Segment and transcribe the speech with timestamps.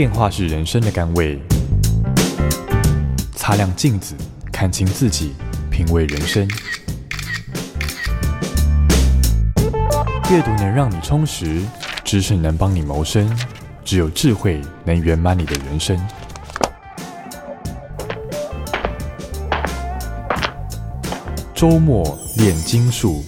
[0.00, 1.38] 变化是人生的甘味。
[3.36, 4.14] 擦亮镜子，
[4.50, 5.34] 看清自己，
[5.70, 6.48] 品味人生。
[10.30, 11.60] 阅读能让你充实，
[12.02, 13.30] 知识能帮你谋生，
[13.84, 16.00] 只有智慧能圆满你的人生。
[21.54, 23.22] 周末练金术。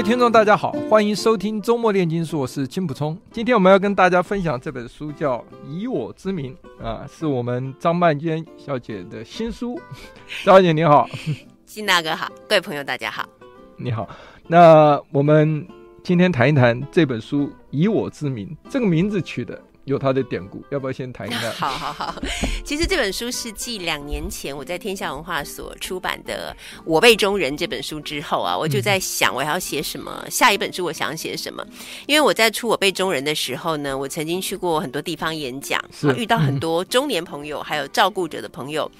[0.00, 3.14] 位听众，大家好，欢迎收听周末炼金术，我是金普聪。
[3.30, 5.36] 今天我们要跟大家分享这本书，叫
[5.68, 9.78] 《以我之名》啊，是我们张曼娟小姐的新书。
[10.42, 11.06] 张小姐你好，
[11.66, 13.28] 金大哥好，各位朋友大家好，
[13.76, 14.08] 你好。
[14.46, 15.68] 那我们
[16.02, 19.62] 今天谈一谈这本书《以我之名》，这个名字取的。
[19.90, 21.50] 有它的典故，要不要先谈一下？
[21.58, 22.22] 好好好，
[22.64, 26.54] 其实这本书是继两年前我在天下文化所出版的
[26.84, 31.66] 《我辈中人》这本书之后啊，我就在想我还要写什么，嗯、下一本书我想写什么。
[32.06, 38.90] 因为我在出《我辈中人》的时候呢，我曾经去过很多地方演讲，是遇到很多中年朋友，嗯、还有照顾者的朋友。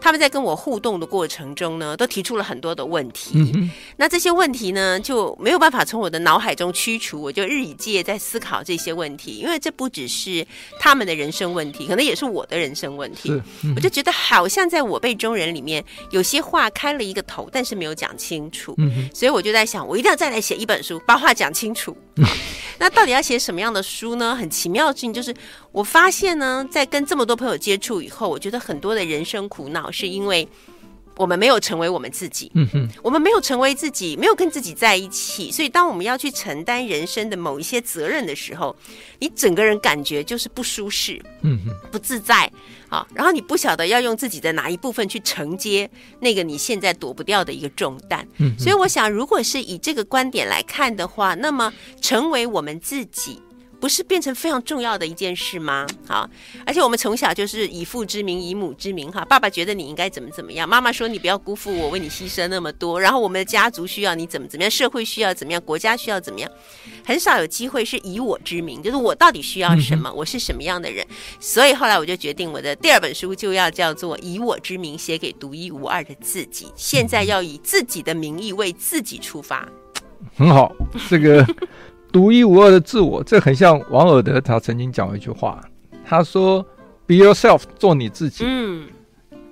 [0.00, 3.70] 他们在跟我互动的过程中呢，都提出了很多的问题。
[3.96, 7.20] 那这些问题呢，就没有办法从我的脑海中驱除。
[7.20, 10.46] 我就日以继夜在思考这些问题，因为这不只是
[10.78, 13.30] 他们的人生问题，可能也是我的人生问题。
[13.62, 18.74] 嗯、我就觉得好像在我辈中人里面，有些话开了一个头，但是没有讲清楚。
[18.78, 21.96] 嗯、所以我就在想，我一定要再来写一本书，把话讲清楚。
[22.78, 24.36] 那到底要写什么样的书呢？
[24.36, 25.34] 很奇妙的事情就是，
[25.76, 30.48] 我发现呢，在跟这么多朋友接触以后，我觉得很多的人生苦恼是因为
[31.18, 32.50] 我们没有成为我们自己。
[32.54, 38.74] 嗯哼，我们没有成为自己，没有跟自己在一起，所以当我们要去承担人生的某一些责任的时候，
[39.18, 42.50] 你整个人感觉就是不舒适，嗯哼，不自在。
[42.88, 45.90] 好，然后你不晓得要用自己的哪一部分去承接
[46.20, 53.42] 那个你现在躲不掉的一个重担，嗯，所以我想，如果是以这个观点来看的话，那么成为我们自己。
[53.80, 55.86] 不是变成非常重要的一件事吗？
[56.08, 56.28] 好，
[56.64, 66.50] 而且我们从小就是以父之名，以母之名，哈，爸爸觉得你应该怎么怎么样，妈妈说你不要辜负我，为你牺牲那么多，然后我们的家族需要你怎么怎么样，社会需要怎么样，国家需要怎么样，
[67.04, 71.06] 很少有机会是以我之名，就是我到底需要什么，我是什么样的人，
[71.38, 79.68] 所以后来我就决定我的第二本书就要叫做《以我之名写给独一无二的自己》，现在要以自己的名义为自己出发，
[80.34, 80.72] 很好，
[81.08, 81.46] 这个。
[82.16, 85.60] 独一无二的自我，这很像王尔德，他曾经讲过一句话，
[86.02, 86.64] 他说
[87.06, 88.86] ：“Be yourself，做你自己。”嗯，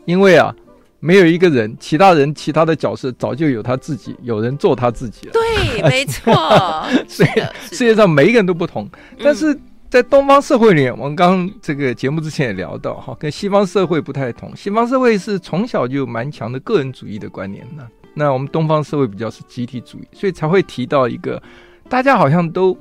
[0.07, 0.57] 因为啊，
[0.99, 5.33] 没有一个人，其他人其他的角色早就有他自己，有人做他自己了。
[5.35, 6.33] 对， 没错。
[7.07, 7.29] 所以
[7.71, 8.89] 世界上每一个人都不同，
[9.23, 9.55] 但是
[9.91, 14.57] 在东方社会里面，我们刚刚这个节目之前也聊到哈，跟西方社会不太同。
[14.57, 21.43] 西方社会是从小就蛮强的个人主义的观念的，那我们东方社会比较是集体主义，所以才会提到一个。
[21.89, 22.77] 大家好像都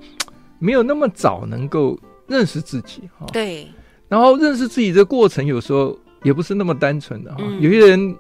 [0.60, 3.68] 没有那么早能够认识自己哈，对。
[4.08, 8.16] 然后认识自己的过程有时候也不是那么单纯的哈，嗯、有些人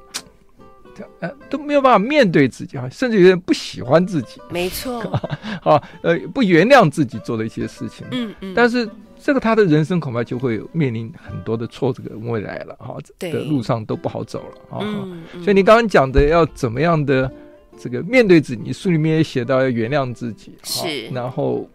[1.20, 5.00] 呃都没有办法面对自己哈，甚至有些人不喜欢自己，没错。
[5.64, 8.36] 啊，呃，不原谅自己做的一些事情，嗯嗯。
[8.42, 14.80] 嗯，但是这个他的人生恐怕就会面临很多的挫折跟未来了哈，对的路上都不好走了啊。
[14.82, 17.32] 嗯嗯、所以你刚刚讲的要怎么样的？
[17.78, 21.08] 这个面对自己，你书里面也写到要原谅自己，是。
[21.08, 21.70] 然后，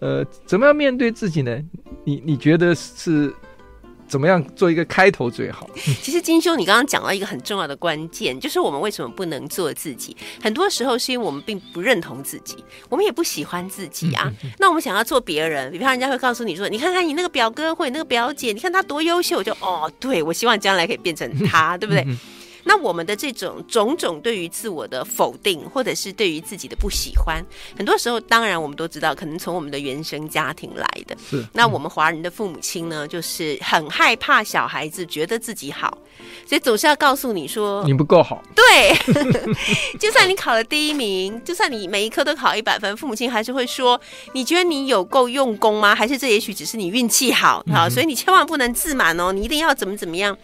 [0.00, 1.58] 呃，怎么样面对自己呢？
[2.04, 3.32] 你你觉得是
[4.08, 5.70] 怎么样做一个开头最好？
[6.02, 10.16] 其实金兄，你刚刚讲到一个很重要的关键，就是我们为什么不能做自己？
[10.42, 12.56] 很多时候是因为我们并不认同自己，
[12.88, 14.30] 我们也不喜欢自己啊。
[14.58, 22.04] 那我们想要做别人，比方人家会告诉你说：“你看看你那个表哥或者那个表姐，你看他多优秀。”我就哦，对，我希望将来可以变成他，对不对？
[22.64, 27.44] 那我们的这种种种对于自我的否定，或者是对于自己的不喜欢，
[27.76, 31.16] 很多时候，当然我们都知道，可能从我们的原生家庭来的。
[31.28, 31.44] 是。
[31.52, 35.98] 那我们华人的父母亲呢，就是很害怕小孩子觉得自己好，
[36.46, 38.42] 所以总是要告诉你说你不够好。
[38.54, 38.62] 对。
[39.98, 44.00] 就算你考了第一名，就算你每一科都考一百分，父母亲还是会说：
[44.34, 45.94] 你觉得你有够用功吗？
[45.94, 47.64] 还是这也许只是你运气好？
[47.72, 47.90] 好。
[47.90, 50.36] 所以你千万不能自满哦，你一定要怎么怎么样。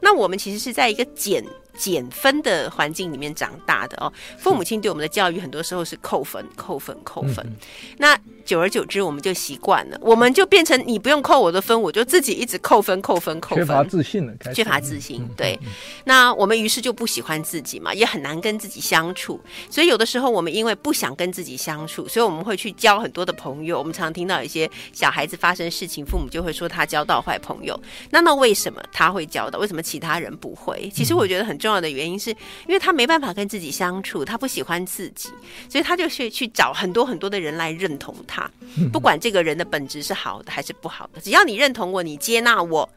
[0.00, 1.44] 那我们其实是在一个减。
[1.76, 7.44] 减分的环境里面长大的哦，父母亲对我们的教育很多时候是扣分、扣分、扣分。
[7.46, 7.56] 嗯、
[7.98, 13.58] 那久而久之，我们就习惯了，我们就变成你不用扣我的分，我就自己一直扣分、扣分、扣分。
[13.58, 15.28] 缺乏自信了，缺乏自信。
[15.36, 15.68] 对，嗯、
[16.06, 19.38] 那我们于是就不喜欢自己嘛，也很难跟自己相处。
[19.68, 23.78] 所以有的时候，我们因为不想跟自己相处，所以我们会去交很多的朋友。
[23.78, 27.78] 我们常常听到一些小孩子发生事情，父母就会说他交到坏朋友。
[28.10, 29.58] 那那为什么他会交到？
[29.58, 30.90] 为什么其他人不会？
[30.94, 32.36] 其实我觉得很重重要的原因是，是
[32.68, 35.28] 因为他没办法跟自己相处，他不喜欢自己，
[35.68, 38.35] 所以他就去去找很多很多的人来认同他。
[38.92, 42.88] 不管这个人的本质是好的还是不好的， 只要你认同我，你接纳我，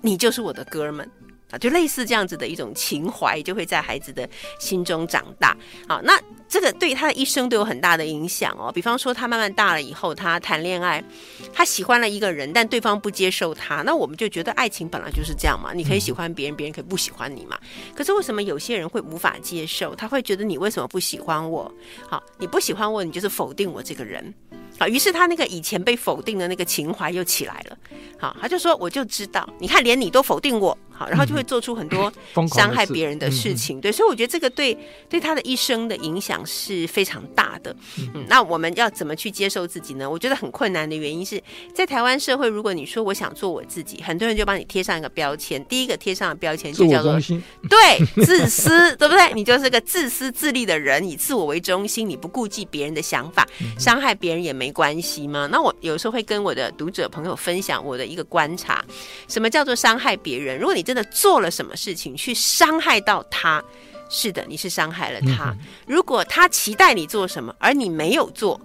[0.00, 1.08] 你就是我的哥们。
[1.50, 4.28] 啊，就类似这样子的一种情怀，就会在孩子的
[4.60, 5.56] 心中长大。
[5.88, 8.70] 好，那这个对他的一生都有很大的影响哦。
[8.70, 11.02] 比方说，他慢慢大了以后，他谈恋爱，
[11.50, 17.58] 他喜欢了一个人，但对方不接受他，那我们就觉得爱情本来就是这样嘛，你可以喜欢别人，别人可以不喜欢你嘛。
[17.96, 19.94] 可是为什么有些人会无法接受？
[19.94, 21.74] 他会觉得你为什么不喜欢我？
[22.06, 24.34] 好，你不喜欢我，你就是否定我这个人。
[24.78, 27.76] 啊，于是他那个以前被否定的那个情怀又起来了。
[28.18, 32.12] 好，他就说，我就知道，你看连你都否定我，好，然后就会做出很多
[32.52, 33.80] 伤害别人的事情。
[33.80, 34.76] 对，所以我觉得这个对
[35.08, 37.74] 对他的一生的影响是非常大的。
[38.14, 40.10] 嗯，那我们要怎么去接受自己呢？
[40.10, 41.40] 我觉得很困难的原因是
[41.72, 45.64] 在台湾社会，如果你说我想做我自己，很多人就帮你贴上一个标签。
[45.66, 47.16] 第一个贴上的标签就叫做
[47.70, 49.32] 对自私， 对不对？
[49.32, 53.46] 你就是个自私自利的人，以自我为中心，你不顾及别人的想法，
[53.78, 54.67] 伤害别人也没。
[54.68, 55.48] 没关系吗？
[55.50, 58.84] 那我有时候会跟我的读者朋友分享我的一个观察，
[59.26, 60.58] 什么叫做伤害别人？
[60.58, 63.64] 如果你真的做了什么事情去伤害到他，
[64.10, 65.56] 是的，你是伤害了他。
[65.86, 68.60] 如果他期待你做什么，而你没有做，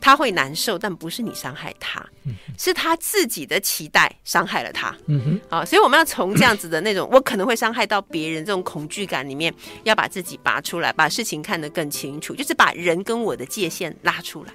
[0.00, 2.02] 他会难受，但不是你伤害他，
[2.58, 4.96] 是他自己的期待伤害了他。
[5.06, 14.52] 嗯哼，好，所以我们要从这样子的那种我可能会伤害到别人这种恐惧感里面，要把自己拔出来，把事情看得更清楚，就是把人跟我的界限拉出来。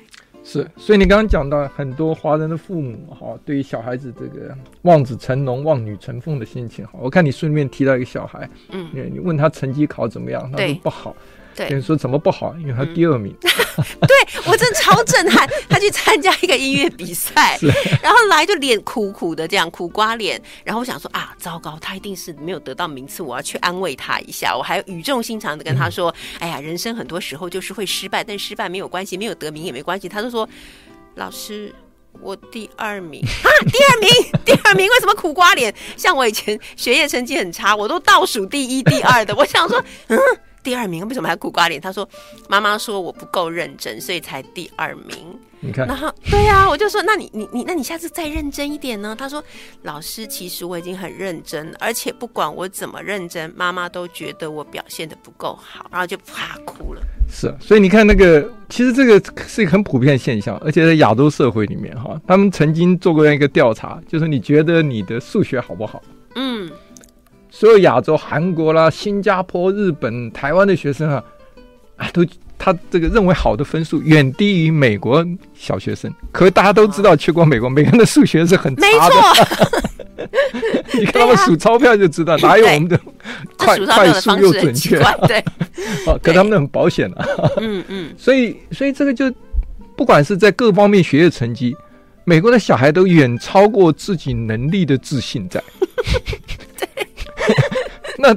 [0.50, 11.14] 是，所以你刚刚讲到很多华人的父母哈，对于小孩子这个望子成龙、望女成凤的心情哈，我看你顺便提到一个小孩，嗯，你问他成绩考怎么样，他说不好。
[11.58, 12.56] 对，你说怎么不好？
[12.60, 13.36] 因为他第二名。
[13.78, 17.58] 嗯、对我真的超震撼，他去参加一个音乐比赛，
[18.02, 24.56] 然后来就脸苦苦的这样苦瓜脸，然后我想说啊，糟糕，他一定是没有得到名次，我要去安慰他一下。
[24.56, 30.08] 我还语重心长的跟他说，嗯、哎呀，人生很多时候就是会失败，但失败没有关系，没有得名也没关系。
[30.08, 30.48] 他就说，
[31.16, 31.74] 老师，
[32.22, 34.10] 我第二名啊，第二名，
[34.44, 35.74] 第二名，为什么苦瓜脸？
[35.96, 39.36] 像我以前学业成绩很差，我都倒数第一、第二的。
[39.36, 40.18] 我想说，嗯。
[40.68, 41.80] 第二名为什么还苦瓜脸？
[41.80, 42.06] 他说
[42.50, 49.42] ：“妈妈说我不够认真，所以才第二名。”你看，然后对呀、啊，我就说：“那你你你，那你下次再认真一点呢？”他说
[49.84, 66.04] ：“老师，其实我已经很认真，而且不管我怎么认真，妈妈都觉得我表现的不够好，然后就啪哭了。”是啊，所以你看那个，其实这个是一个很普遍的现象，而且在亚洲社会里面哈，他们曾经做过一个调查，就是你觉得你的数学好不好？
[66.36, 66.70] 嗯。
[67.60, 71.24] 所有亚洲、韩国啦、新加坡、日本、台湾的学生啊，
[71.96, 72.24] 啊，都
[72.56, 75.26] 他这个认为好的分数远低于美国
[75.56, 76.14] 小学生。
[76.32, 80.30] 可是大家都知道，去过美国，美国人的数学是很差的。
[81.00, 83.00] 你看他们数钞票就知道，哪有我们的
[83.58, 85.00] 快快速又准确？
[85.28, 85.40] 对，
[86.06, 87.26] 啊， 可他们很保险啊。
[87.58, 88.14] 嗯嗯。
[88.20, 89.34] 所以，所以这个就
[89.96, 91.76] 不管是在各方面学业成绩，
[92.24, 95.60] 美国的小孩都远超过自己能力的自信在。
[98.20, 98.36] 那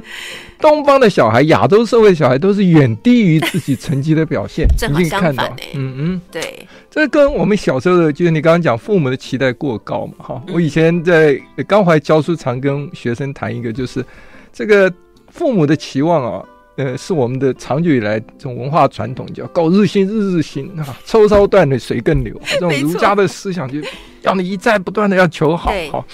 [0.59, 5.51] 东方的小孩，亚洲社会的小孩都是远低于自己成绩的表现， 正好相反。
[5.73, 10.43] 嗯嗯，对，这跟我们小时候的，就是你刚刚讲父母的期待过高嘛，哈。
[10.53, 14.05] 我以前在刚怀教书，常跟学生谈一个，就是
[14.53, 14.91] 这个
[15.29, 16.45] 父母的期望啊，
[16.75, 23.79] 呃，是我们的长久以来这种文化传统，叫“苟日新，日日新”啊，“抽烧断了水更流”，这种儒家的思想，就
[24.21, 26.05] 让你一再不断的要求好，好。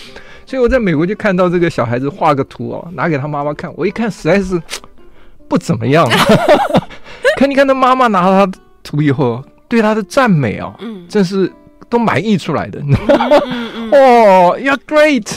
[0.47, 3.69] 所以我在美国就看到这个小孩子画个图哦，拿给他妈妈看。
[3.75, 4.59] 我一看实在是
[5.49, 6.09] 不怎么样。
[7.37, 11.51] 可你看他妈妈拿到他的图以后，对他的赞美哦，嗯，真是
[11.89, 12.79] 都满意出来的。
[13.91, 15.27] 哦， You're great，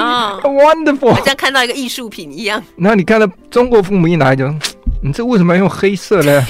[0.00, 2.62] 啊， wonderful，好像看到一个艺术品一样。
[2.76, 4.46] 然后你看到中国父母一拿就，
[5.02, 6.46] 你这为什么要用黑色呢？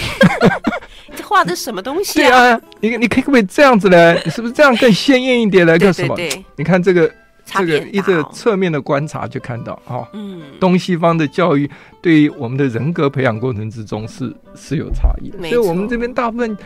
[1.17, 2.29] 这画的什么东西啊？
[2.29, 4.13] 对啊，你你可不可以这样子呢？
[4.27, 6.15] 你是不是这样更鲜艳一点呢干什么？
[6.57, 7.11] 你看这个。
[7.53, 11.69] 这个一个侧面的观察就看到哈，嗯，东西方的教育
[12.01, 16.57] 对于我们的人格培养过程之中是是有差异的，所以我们这边大部分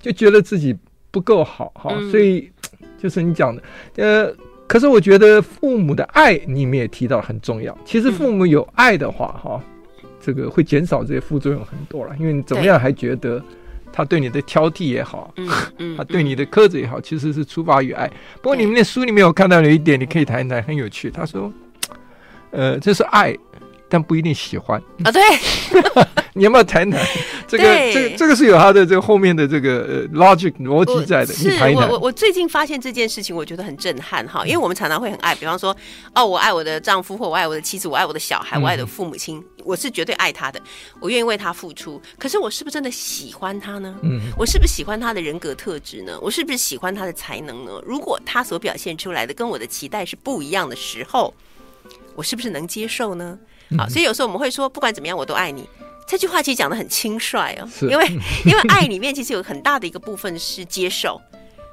[0.00, 0.76] 就觉得自己
[1.10, 2.50] 不够好哈，所以
[2.98, 3.62] 就是你讲的，
[3.96, 4.34] 呃，
[4.66, 9.62] 可是我觉得父母的爱你们也提到很重要，其实父母有爱的话哈，
[10.20, 13.42] 这个会减少这些副作用很多了，因为你怎么样还觉得。
[13.96, 15.48] 他对你的挑剔也好，嗯
[15.78, 18.10] 嗯、他对你的苛责也好，其实是出发于爱。
[18.42, 21.12] 不过你们的书里面我看到有一点，你可以谈一谈，很有趣。
[21.12, 21.52] 他说
[22.50, 23.36] ：“呃，这是爱，
[23.88, 25.22] 但不一定喜欢啊。”对，
[26.34, 27.00] 你有没有谈谈？
[27.58, 31.32] 这这个这个这个是有他的这个后面的这个呃 logic 逻辑在的。
[31.32, 35.76] 是我我我最近发现这件事情，我觉得很震撼哈，因为我们常常会很爱，比方说
[36.14, 40.60] 哦，我爱我的丈夫，或我爱我的妻子，我爱我的小孩，我爱我的父母亲，嗯、我是绝对爱他的，
[41.00, 42.00] 我愿意为他付出。
[42.18, 43.94] 可是我是不是真的喜欢他呢？
[44.02, 46.18] 嗯，我是不是喜欢他的人格特质呢？
[46.20, 47.72] 我是不是喜欢他的才能呢？
[47.84, 51.32] 如果他所表现出来的跟我的期待是不一样的时候，
[52.14, 53.38] 我是不是能接受呢？
[53.76, 55.68] 好，所以有时候我们会说，不管怎么样，我都爱你。
[56.06, 58.06] 这句话其实讲得很轻率哦，因为
[58.44, 61.20] 因为爱里面其实有很大的一个部分是接受，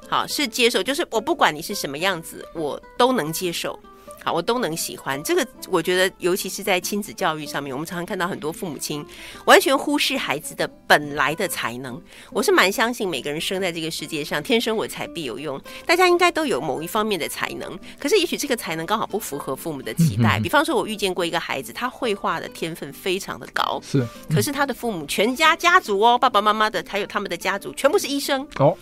[0.10, 3.78] 好，是接受，就是我不管你是什么样子，我都能接受。
[4.24, 5.46] 好，我都能喜欢这个。
[5.68, 9.06] 我觉得，尤其是在亲子教育上面，我们常常看到很多父母亲
[9.46, 12.00] 完全忽视孩子的本来的才能。
[12.32, 15.60] 我是蛮相信每个人生在这个世界上，天生我材必有用。
[15.86, 20.40] 大家应该都有某一方面的才能，可是也许这个才能刚好不符合父母的期待。
[20.40, 28.78] 比方说，我遇见过一个孩子，他绘画的天分非常的高，是，可是他的父母全家家族哦，爸爸妈妈的还有他们的家族全部是医生哦，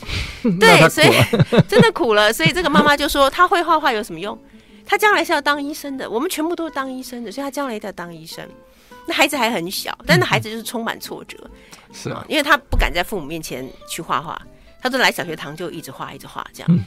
[0.59, 1.07] 对，所以
[1.67, 2.33] 真的苦了。
[2.33, 4.37] 所以这个妈妈就说，他会画画有什么用？
[4.89, 8.43] 他将来是要当医生的，我们全部都是当医生的，所以他将来一定要当医生。
[9.05, 11.37] 那孩子还很小，但那孩子就是充满挫折，
[11.93, 14.41] 是啊，因为他不敢在父母面前去画画，
[14.81, 16.79] 他都来小学堂就一直画，一直画这样。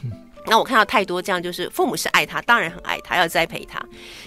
[0.45, 3.81] 那我看到太多这样，就是父母是爱他，当然很爱他，要栽培他。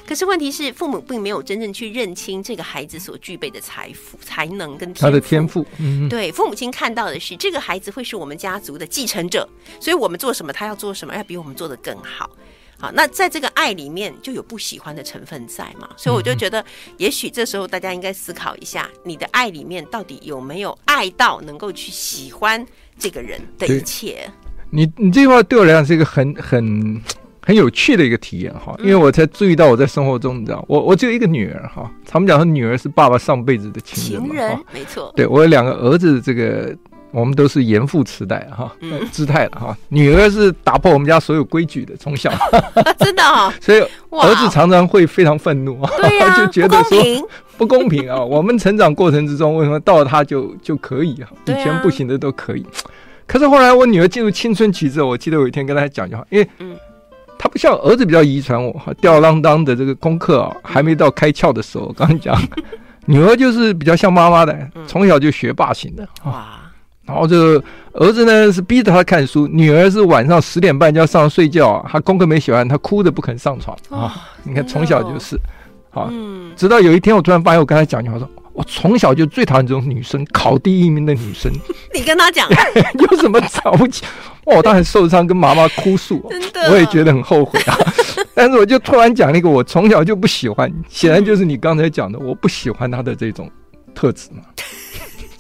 [0.08, 5.66] 可是问题是，父母并没有真正去认清这个孩子所具备的财富、才能跟他的天赋。
[5.78, 9.48] 嗯，对，父母亲看到的是这个孩子会是我们家族的继承者，
[9.82, 12.30] 所以我们做什么，他要做什么，要比我们做的更好。
[12.86, 15.90] 好，那在这个爱里面就有不喜欢的成分在嘛？
[15.98, 16.64] 所以我就觉得，
[16.98, 22.64] 也许这时候大家应该思考一下，你的爱里面到底有没有爱到能够去喜欢
[23.00, 24.30] 这个人的一切？
[24.70, 27.02] 你你这句话对我来讲是一个很很
[27.42, 36.78] 很有趣的一个体验哈，因为我才注意到我在生活中，你知道，我我只有一个女儿哈，他们讲说女儿是爸爸上辈子的情人，情人没错，对我有两个儿子，这个。
[37.16, 38.70] 我们都是严父慈代哈，
[39.10, 39.78] 姿态了哈。
[39.88, 42.30] 女儿是打破我们家所有规矩的，从小
[43.00, 43.80] 真的哈， 所以
[44.12, 45.90] 儿子常常会非常愤怒 啊，
[46.38, 47.00] 就觉得说
[47.58, 48.20] 不公平啊。
[48.22, 51.30] 我们成长过程之中，为什么到了他就就可以啊？
[51.46, 52.66] 以前不行的都可以。
[53.26, 56.48] 可是后来我女儿进入青春期之后，我记得有一天跟她讲句话，因为
[57.40, 61.92] 她不像儿子比较遗传我哈，吊儿郎当的这个功课啊，还没到开窍的时候。
[61.98, 62.38] 刚刚讲
[63.06, 66.60] 女儿就是比较像妈妈的，从小就学霸型的哇。
[67.06, 74.28] 然后这个儿子呢是逼着他看书，女儿是晚上十点半就要上睡觉啊，他功课没写完，他哭着不肯上床啊。
[74.44, 75.40] 你看从小就是，
[75.92, 76.10] 啊，
[76.56, 81.52] 直到有一天我突然发现，我跟他讲句话说，我从小就最讨厌这种女生，考第一名的女生。
[81.94, 82.50] 你跟他讲
[82.98, 84.04] 有什么着急？
[84.46, 86.20] 哦，他很受伤，跟妈妈哭诉，
[86.70, 87.78] 我也觉得很后悔啊。
[88.34, 93.50] 但是我就突然讲了一个我从小就不喜欢，显然就是你刚才讲的，我不喜欢她的这种
[93.94, 94.42] 特质嘛。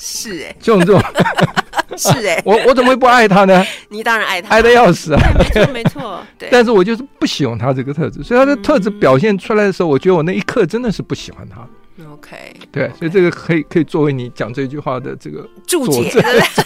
[0.07, 1.01] 是哎，这种这种
[1.97, 3.65] 是哎， 我我怎么会不爱他呢？
[3.89, 5.19] 你当然爱他，爱的要死啊！
[5.39, 6.47] 没错没错， 对。
[6.51, 11.67] 但是我就是不喜欢他这个特质，所以他的特质表现出来的时候，我觉得我那一刻真的是不喜欢他。
[12.12, 16.12] OK，对，所以这个可以可以作为你讲这句话的这个注解，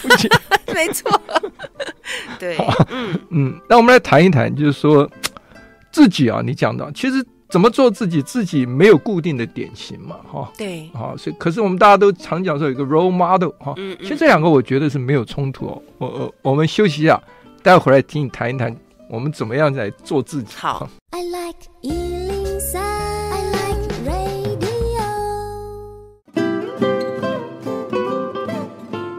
[0.01, 0.29] 注解，
[0.73, 1.09] 没错。
[2.37, 2.57] 对，
[2.89, 5.09] 嗯嗯，那我们来谈一谈，就是说
[5.93, 7.25] 自己啊，你讲到其实。
[7.49, 8.21] 怎么做自己？
[8.21, 10.51] 自己没有固定的典型嘛，哈。
[10.55, 13.73] 对，好，所以可是我们大家都常讲说有一个 role model 哈。
[13.77, 13.97] 嗯。
[14.01, 15.81] 其实这两个我觉得是没有冲突哦。
[15.97, 17.19] 我我我们休息一下，
[17.63, 18.75] 待会儿来听你谈一谈，
[19.09, 20.55] 我们怎么样来做自己。
[20.57, 20.87] 好。
[21.09, 24.99] I like 103, I like radio。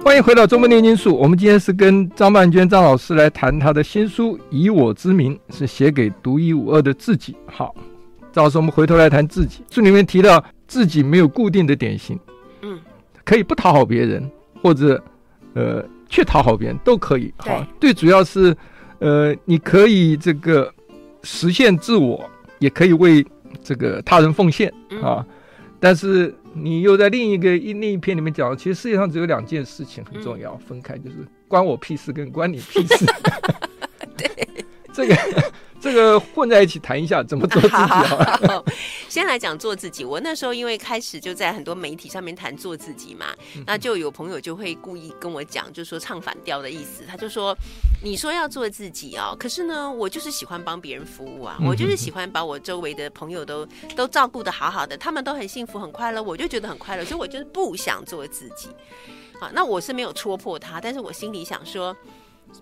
[0.04, 1.16] 欢迎回到中文炼金术。
[1.16, 7.34] 我们今天是跟张曼娟张老师来谈她的新书《以我之名》，是写给独一无二的自己。
[7.46, 7.74] 好。
[8.32, 9.62] 到时候我们回头来谈自己。
[9.70, 12.18] 书里面提到自己没有固定的典型，
[12.62, 12.78] 嗯，
[13.24, 14.30] 可以不讨好别人，
[14.62, 15.02] 或者
[15.54, 17.32] 呃去讨好别人都可以。
[17.38, 18.56] 好，最主要是
[19.00, 20.72] 呃你可以这个
[21.22, 22.28] 实现自我，
[22.60, 23.26] 也可以为
[23.62, 24.72] 这个他人奉献
[25.02, 25.26] 啊。
[25.80, 31.16] 但是你又在另一个一另一篇里面讲，其实世界上只有两件事情很重要，分开就是
[31.48, 33.06] 关我屁事跟关你屁事。
[34.16, 34.48] 对，
[34.92, 35.16] 这个。
[35.80, 38.64] 这个混在一起谈一下怎么做自己 好。
[39.08, 40.04] 先来讲做自己。
[40.04, 43.26] 我那时候因为开始就在很多媒体上面谈做自己嘛，
[43.66, 47.02] 那就有朋友就会故意跟我讲，就说唱反调的意思。
[47.08, 47.56] 他就说
[48.04, 58.68] ：“你说要做自己哦，可是呢，我就是喜欢帮别人服务啊，我就是喜欢把我周围的朋友都都照顾的好好的，他们都很幸福很快乐，我就觉得很快乐，所以我就是不想做自己。”
[59.40, 61.96] 好，那我是没有戳破他，但是我心里想说。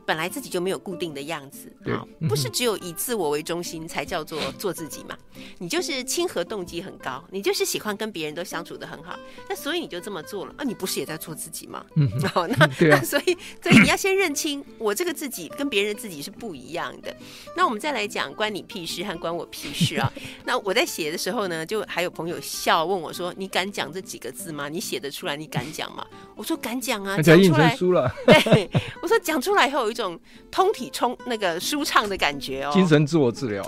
[0.06, 5.16] 本来自己就没有固定的样子，啊，不是只有以自我为中心才叫做 做自己嘛？
[5.58, 9.18] 你就是亲和动机很高，你就是喜欢跟别人都相处得很好，
[9.48, 10.64] 那所以你就这么做了啊？
[10.64, 11.84] 你不是也在做自己吗？
[11.96, 17.14] 嗯， 好，那、 啊、那所以所以你要先认清，我这个自己跟别人的自己是不一样的。
[17.56, 20.12] 那我们再来讲关你屁事和关我屁事啊？
[20.44, 24.68] 那我在写的时候呢，就还有朋友笑问我说：“你敢讲这几个字吗？
[24.68, 25.36] 你写得出来？
[25.36, 27.76] 你敢讲吗？”我说：“敢讲啊，讲出来。”
[28.26, 28.70] 对，
[29.02, 30.18] 我说讲出来以后有一种
[30.50, 33.64] 通体充那个舒畅的感觉哦，精神自我治疗。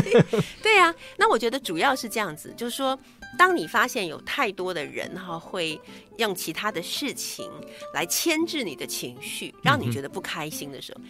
[0.62, 2.98] 对啊，那我觉得主要是这样子，就是说，
[3.38, 5.80] 当你发现有太多的人哈会
[6.18, 7.50] 用其他的事情
[7.92, 11.00] 来牵制你的情绪，让你觉得不开心的时候，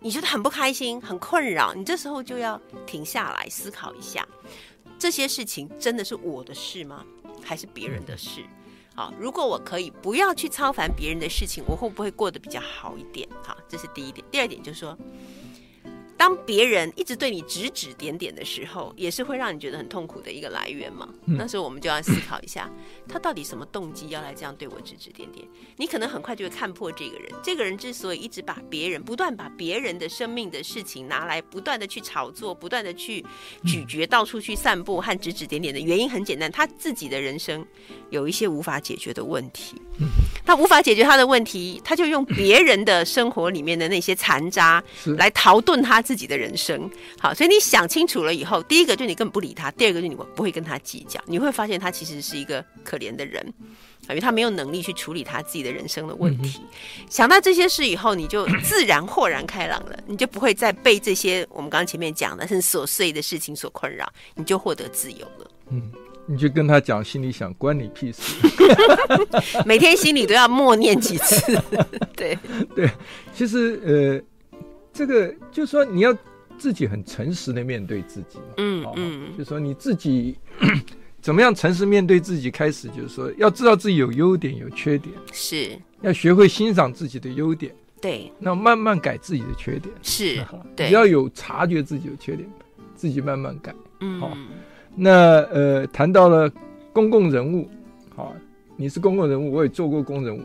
[0.00, 4.26] 你觉得很不开心、很困扰，你这时候就要停下来思考一下，
[4.98, 7.04] 这些事情真的是我的事吗？
[7.44, 8.40] 还是别人的事？
[8.94, 13.28] 好，如果我可以不要去操烦别人的事情，我会不会过得比较好一点？
[13.42, 14.26] 好，这是第一点。
[14.30, 14.96] 第二点就是说。
[16.16, 21.08] 当别人一直对你指指点点的时候，也是会让你觉得很痛苦的一个来源嘛。
[21.26, 22.70] 嗯、那时候我们就要思考一下，
[23.08, 25.46] 他到底什么动机要来这样对我指指点点？
[25.76, 27.32] 你可能很快就会看破这个人。
[27.42, 33.24] 这个人之所以一直把别人不断把别人的生命的事情拿来不断的去炒作，不断的去
[33.64, 37.64] 咀嚼，到处去散布和指指点点的原因很简单，他自己的人生
[38.10, 39.80] 有一些无法解决的问题。
[40.44, 44.82] 他无法解决他的问题，他就用别人的生活里面的那些残渣
[45.16, 46.22] 来逃遁他自己。
[46.22, 53.44] 的人生，好，所以你想清楚了以后，第一个就你根本不理他，第二个就你不会跟他计较，你会发现他其实是一个可怜的人，
[54.08, 56.60] 因为他没有能力去处理他自己的人生的问题。
[56.62, 56.68] 嗯、
[57.10, 65.50] 想到这些事以后，你就自然豁然开朗了，你就不会再被这些我们刚刚前面讲的很琐碎的事情所困扰，你就获得自由了。
[65.70, 65.92] 嗯，
[66.26, 68.22] 你就跟他讲，心里想关你屁事，
[69.66, 71.60] 每天心里都要默念几次。
[72.14, 72.38] 对
[72.76, 72.88] 对，
[73.34, 74.31] 其实呃。
[74.92, 76.16] 这个就是说，你要
[76.58, 78.38] 自己很诚实的面对自己。
[78.58, 80.36] 嗯嗯，就是说你自己
[81.20, 85.70] 怎么样诚实面对自己，开始就是说要知道自己有优点有缺点，是
[86.02, 87.74] 要学会欣赏自己的优点。
[88.00, 89.94] 对，那慢慢改自己的缺点。
[90.02, 90.44] 是，
[90.74, 92.48] 对，你要有察觉自己有缺点，
[92.94, 93.74] 自己慢慢改。
[94.00, 94.36] 嗯，好。
[94.94, 96.52] 那呃，谈到了
[96.92, 97.70] 公共人物，
[98.14, 98.34] 好，
[98.76, 100.42] 你是公共人物，我也做过公共人物。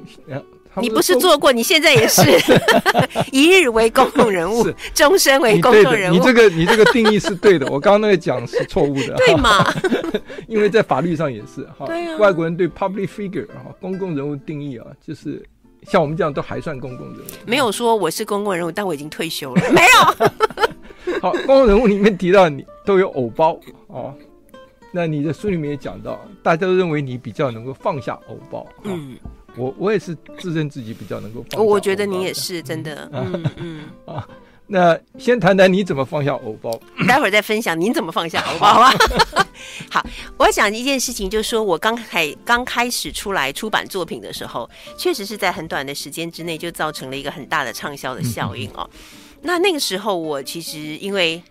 [0.81, 2.22] 你不是做过，你现在也是
[3.31, 6.15] 一日为公共人物，终身为公众人物。
[6.15, 9.66] 你这个你这个定义是对的，我刚刚那个讲是错误的，对吗？
[10.48, 15.44] 因为在法律上也是哈，对啊，外国人对 public figure 哈公共人物定义啊，就是
[15.83, 17.29] 像我们这样都还算公共人物。
[17.46, 19.72] 没有说我是公共人物，但我已经退休了。
[19.72, 21.20] 没有。
[21.22, 24.13] 好，公共人物里面提到你都有偶包哦，
[24.92, 28.68] 那你的书里面也讲到，大家都认为你比较能够放下偶包。
[28.83, 29.16] 嗯。
[29.57, 31.65] 我我也是自认自己比较能够放下。
[31.65, 34.27] 我觉得你也是真的，嗯嗯 啊。
[34.70, 39.48] 那先谈谈你怎么放下偶包，待会儿再分享您怎么放下偶包，好吧？
[39.89, 48.89] 好，我要讲一件事情，就是说我刚开刚开始出来出版作品的时候，确实是在很短的时间之内就造成了一个很大的畅销的效应哦。
[49.41, 51.41] 那那个时候我其实因为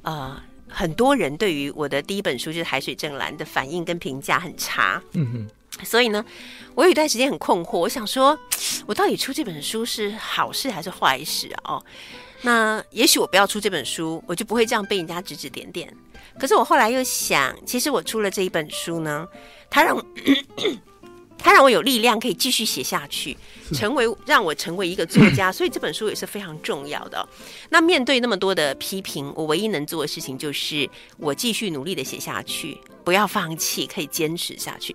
[0.00, 5.48] 呃很多人对于我的第一本书就是《海水正蓝》的反应跟评价很差，嗯哼。
[5.84, 6.24] 所以呢，
[6.74, 8.38] 我有一段时间很困惑，我想说，
[8.86, 11.74] 我到底出这本书是好事还是坏事啊？
[11.74, 11.84] 哦，
[12.42, 15.94] 那也许我不要出这本书，我就不会这样被人家指指点点。
[16.38, 19.26] 可是我后来又想，其实我出了这一本书呢，
[19.68, 19.96] 它让
[21.38, 23.36] 它让我有力量可以继续写下去，
[23.72, 27.28] 成为让我成为一个作家，所以这本书也是非常重要的哦。
[27.70, 34.94] 那面对那么多的批评，我唯一能做的事情就是我继续努力的写下去，不要放弃，可以坚持下去。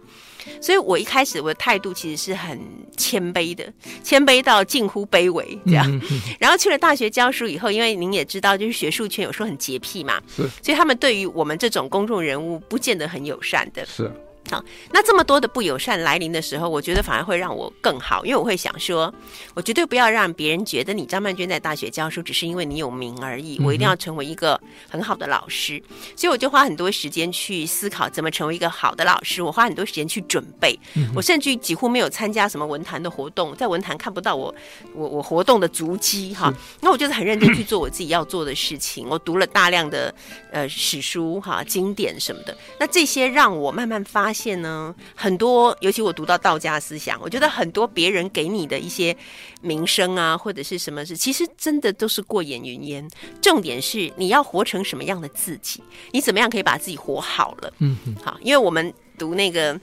[0.61, 2.59] 所以，我一开始我的态度其实是很
[2.97, 3.65] 谦卑的，
[4.03, 5.85] 谦卑到近乎卑微这样。
[5.91, 13.85] 嗯嗯、然后去了大学教书以后，因为您也知道，就是学术圈有时候很洁癖嘛，是所以他们对于我们这种公众人物不见得很友善的。
[13.85, 14.11] 是。
[14.51, 19.11] 好，那这么多的不友善来临的时候，我觉得反而会让我更好，因为我会想说，
[19.55, 25.81] 我绝对不要让别人觉得你张曼娟在大学教书只是因为你有名而已，我一定要成为一个很好的老师，
[26.15, 30.79] 所以我就花很多时间去思考怎么成为一个好的老师，我花很多时间去准备，
[31.15, 34.53] 我甚至于几乎没有参加什么文坛的活动，在文坛看不到我
[34.93, 40.13] 我我活动的足迹哈，那我就是很认真去做我自己要做的事情，我读了大量的
[40.51, 44.34] 呃史书哈经典什么的，那这些让我慢慢发。
[44.35, 49.15] 发现呢，很多，尤其我读到道家思想，我觉得很多别人给你的一些
[49.61, 53.09] 名声啊，或者是什么事，其实真的都是过眼云烟。
[53.41, 57.73] 重点是你要活成什么样的自己，你怎么样可以把自己活好了？
[57.79, 59.79] 嗯哼，好，因为我们读那个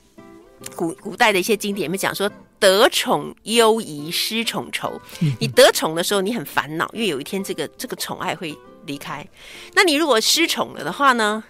[0.77, 5.01] 古古代的一些经典，里面讲说得宠忧疑，失宠愁。
[5.41, 9.27] 你得宠的时候，你很烦恼，因为有一天这个这个宠爱会离开。
[9.73, 11.43] 那你如果失宠了的话呢？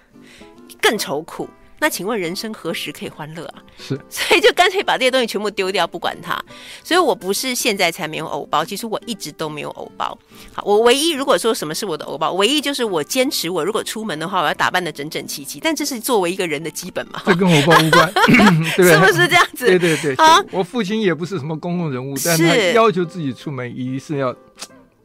[0.80, 1.48] 更愁苦。
[1.82, 3.54] 那请问人生何时可以欢乐啊？
[3.76, 6.40] 是， 所以就干脆把这些东西全部丢掉，不管它。
[6.84, 10.16] 所以我不是现在才没有偶包，其实我一直都没有偶包。
[10.54, 15.58] 好，我唯一如果说什么是我的偶包，唯一就是我坚持，我如果出门的话，我要打扮的整整齐齐。
[15.58, 18.12] 但这是作为一个人的基本嘛，这跟偶包无关，
[18.76, 19.66] 对是不是这样子？
[19.66, 20.14] 对对对。
[20.14, 24.32] 啊，我父亲也不是什么公共人物，但他要求自己出门一定是要。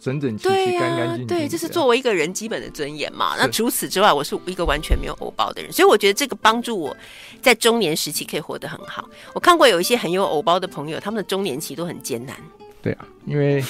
[0.08, 3.36] 整整齐齐、干干净净，对，这是作为一个人基本的尊严嘛。
[3.38, 6.96] 那除此之外，我是一个完全没有偶包的人，所以我觉得这个帮助我
[7.41, 9.10] 在中年时期可以活得很好。
[9.34, 12.36] 我看过有一些很有偶包的朋友，他们的中年期都很艰难。
[12.82, 13.62] 对啊，因为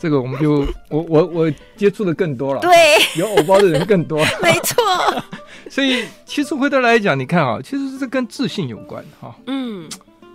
[0.00, 2.72] 这个我们就我我我接触的更多了， 对，
[3.16, 4.82] 有偶包的人更多， 没错。
[5.70, 9.34] 所以其实回头来讲，你看啊，其实是跟自信有关哈。
[9.46, 9.88] 嗯。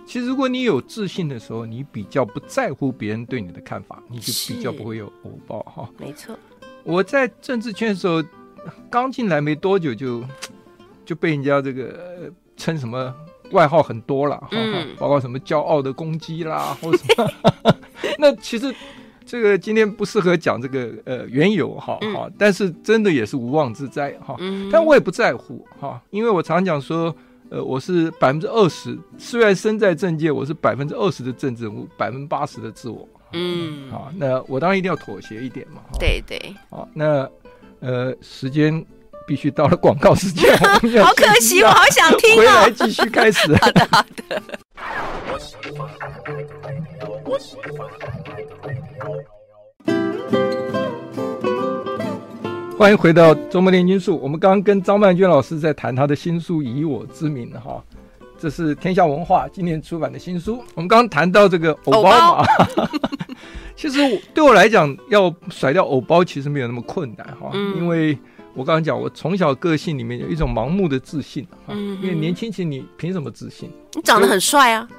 [0.08, 5.86] 其实，如果你有自信的时候，你比较不在乎别人对你的看法，你就比较不会有偶包哈。
[5.98, 6.34] 没错，
[6.82, 8.24] 我在政治圈的时候，
[8.88, 10.24] 刚进来没多久就
[11.04, 13.14] 就被人家这个称什么
[13.50, 17.30] 外号很多了，嗯，包括什么骄傲的公鸡啦，或什么。
[18.18, 18.74] 那其实
[19.26, 24.34] 这个今天不适合讲这个呃缘由哈哈，但是真的也是无妄之灾哈。
[24.72, 27.14] 但我也不在乎哈，因为我常讲说。
[27.50, 33.08] 呃，我是百分之二十，虽然身在政界，我是百分之二十的政治人物，百分之八十的自我。
[33.32, 35.80] 嗯，好，那我当然一定要妥协一点嘛。
[35.98, 36.38] 对对。
[36.70, 37.28] 好，那
[37.80, 38.84] 呃，时间
[39.26, 40.78] 必须到了广告时间，好
[41.14, 42.36] 可惜，我好想听。
[42.36, 43.54] 回来继续开始。
[43.56, 44.42] 好的，好的。
[52.78, 54.16] 欢迎回到周末炼金术。
[54.22, 57.82] 我们刚刚跟张曼娟老师在谈她的新书《以我之名》哈，
[58.38, 60.62] 这是天下文化今年出版的新书。
[60.76, 62.44] 我们刚刚谈到这个偶包嘛，
[62.76, 62.88] 包
[63.74, 63.98] 其实
[64.32, 68.16] 对我来讲，要甩掉偶包其实没有那么困难哈，嗯、因为
[68.58, 73.70] 我刚刚讲，我从小个性里面有一种盲目的自信哈，因为年轻时你凭什么自信？
[73.94, 74.88] 你长得很帅啊。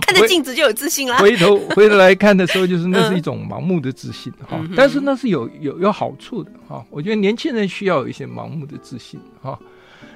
[0.00, 1.18] 看着镜子就有自信啦。
[1.18, 4.58] 回头回头来看的时候，就是那是一种盲目的自信哈。
[4.74, 6.82] 但是那是有有有好处的哈。
[6.88, 9.58] 我觉得年轻人需要有一些盲目的自信哈。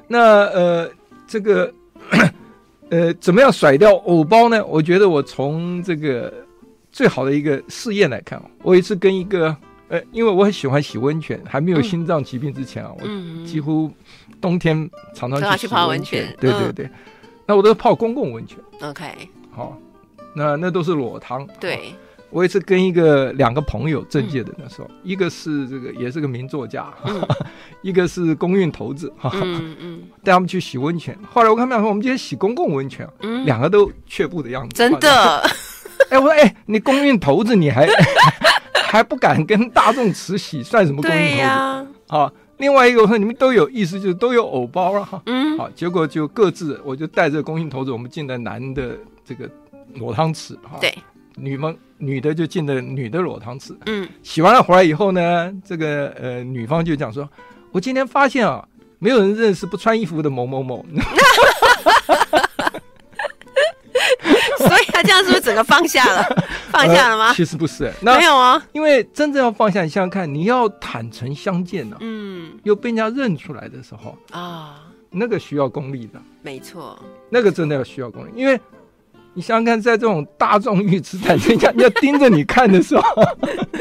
[0.06, 0.90] 那呃，
[1.26, 1.70] 这个
[2.88, 4.64] 呃，怎么样甩掉偶包呢？
[4.64, 6.32] 我觉得我从这个
[6.90, 9.54] 最好的一个试验来看，我一次跟一个
[9.88, 13.90] 呃，因为我很喜欢洗温泉，还没有心脏疾病之前啊，我几乎
[14.40, 16.34] 冬天常常去泡温泉。
[16.40, 16.90] 对对对。
[17.46, 19.06] 那我都泡公共温泉，OK，
[19.50, 19.78] 好，
[20.34, 21.48] 那那都是裸汤。
[21.58, 21.94] 对，
[22.28, 26.92] 我也是跟一个两个朋友政界的那时候，一个是这个也是个名作家，
[27.80, 31.18] 一个是公运头子，嗯 嗯，带他们去洗温泉。
[31.32, 33.08] 后来我看他们说，我们今天洗公共温泉，
[33.46, 34.74] 两个都却步的样子。
[34.76, 35.42] 真的？
[36.10, 37.86] 哎，我说，哎，你公运头子，你还
[38.88, 41.34] 还不敢跟大众慈禧，算什么公运头子？
[41.34, 42.32] 对呀，好。
[42.56, 45.22] 另外一个我说你们都有意思，就是都有偶包了哈。
[45.26, 49.48] 嗯，好，结果就各自，我就带着公益投资，我们进了男的这个
[49.94, 50.76] 裸汤池哈。
[50.80, 50.92] 对，
[51.36, 53.72] 女们女的就进了女的裸汤池。
[53.86, 57.28] 嗯，洗完了回来以后呢，这个呃女方就讲说，
[57.70, 58.66] 我今天发现啊，
[58.98, 60.84] 没有人认识不穿衣服的某某某。
[64.68, 66.24] 所以他这样是不是整个放下了？
[66.70, 67.28] 放下了吗？
[67.28, 68.62] 呃、其实不是，那没有啊。
[68.72, 76.20] 因为真正要放下，你想想看，你要坦诚相见呢、啊，嗯，又被人家认出来的时候啊，那个需要功力的。
[76.42, 76.98] 没错，
[77.30, 78.58] 那个真的要需要功力，因为
[79.34, 83.02] 你想想看，在这种大众浴池坦诚相见，要盯着你看的时候，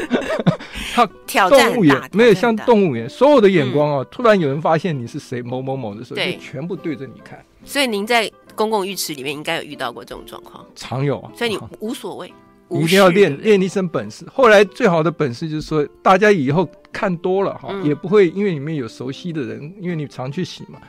[0.94, 7.44] 他挑战动物园没有像动物园所有的眼光啊，嗯、突然有人发现你是谁某某某的时候，对就全部对着你看。
[7.64, 8.30] 所以您在。
[8.58, 12.26] 公共浴池里面应该有遇到过这种状况，常有啊，所以你无所谓，
[12.70, 14.26] 一定要练练一身本事。
[14.34, 20.80] 后来最好的本事就是说，大家以后看多了哈，也不会因为里面有熟悉的人，因为你常去洗嘛。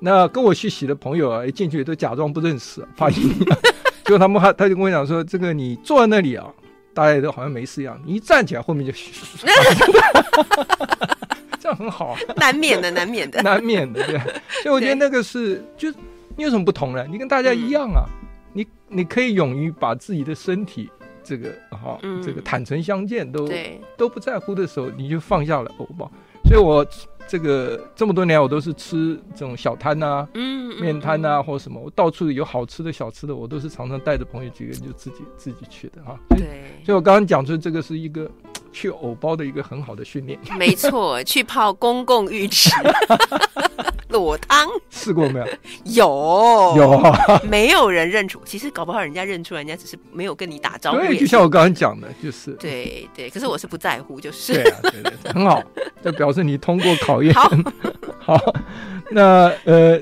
[0.00, 3.14] 那跟我去洗的朋友啊，一进去都假装不认识，怕你。
[4.04, 6.46] 结果他们还他就跟我讲说，这个你坐在那里啊，
[6.94, 8.92] 大家也都好像没事一样，你一站起来后面就，
[11.60, 14.18] 这样很好，难免的，难免的，难免的，对。
[14.62, 15.92] 所以我觉得那个是就。
[16.36, 17.06] 你有什么不同呢？
[17.08, 20.90] 你跟大家一样啊，嗯、你你可以勇于把自己的身体
[21.22, 23.48] 这个哈，嗯、这个坦诚相见，都
[23.96, 26.10] 都不在乎的时候，你就放下了偶包。
[26.44, 26.84] 所以我
[27.26, 36.18] 这个这么多年，我都是吃这种小摊呐，嗯，面摊啊，或什么，我到处有好吃的小吃的，我都是常常带着朋友几个人就自己自己去的哈。
[36.30, 38.30] 对，所以我刚刚讲出这个是一个
[38.72, 40.38] 去偶包的一个很好的训练。
[40.58, 42.70] 没错， 去泡公共浴池。
[44.10, 45.40] 裸汤试过没
[45.86, 46.76] 有？
[46.76, 48.40] 有 有，没有人认出。
[48.44, 50.98] 其实搞不好人家认出，人家只是没有跟你打招呼。
[50.98, 53.28] 对，就像我刚刚讲的，就是对对。
[53.28, 55.60] 可是我是不在乎，就是对啊，对对，很好，
[56.04, 57.34] 就表示你通过考验。
[57.34, 57.50] 好，
[58.36, 58.54] 好，
[59.10, 60.00] 那呃，